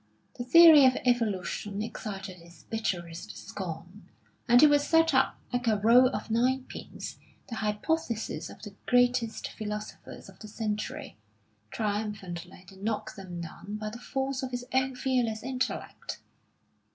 The 0.39 0.43
theory 0.43 0.83
of 0.87 0.97
Evolution 1.05 1.83
excited 1.83 2.37
his 2.37 2.63
bitterest 2.63 3.37
scorn, 3.37 4.07
and 4.47 4.59
he 4.59 4.65
would 4.65 4.81
set 4.81 5.13
up, 5.13 5.37
like 5.53 5.67
a 5.67 5.77
row 5.77 6.07
of 6.07 6.31
nine 6.31 6.63
pins, 6.63 7.19
the 7.49 7.57
hypotheses 7.57 8.49
of 8.49 8.59
the 8.63 8.73
greatest 8.87 9.49
philosophers 9.51 10.27
of 10.27 10.39
the 10.39 10.47
century, 10.47 11.17
triumphantly 11.69 12.63
to 12.69 12.83
knock 12.83 13.13
them 13.13 13.41
down 13.41 13.75
by 13.75 13.91
the 13.91 13.99
force 13.99 14.41
of 14.41 14.49
his 14.49 14.65
own 14.73 14.95
fearless 14.95 15.43
intellect. 15.43 16.17